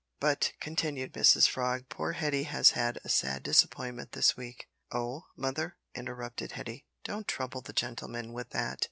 "But," 0.19 0.53
continued 0.59 1.13
Mrs 1.13 1.47
Frog, 1.47 1.83
"poor 1.87 2.13
Hetty 2.13 2.45
has 2.45 2.71
had 2.71 2.97
a 3.05 3.07
sad 3.09 3.43
disappointment 3.43 4.13
this 4.13 4.35
week" 4.35 4.67
"Oh! 4.91 5.27
mother," 5.37 5.77
interrupted 5.93 6.53
Hetty, 6.53 6.87
"don't 7.03 7.27
trouble 7.27 7.61
the 7.61 7.71
gentleman 7.71 8.33
with 8.33 8.49
that. 8.49 8.79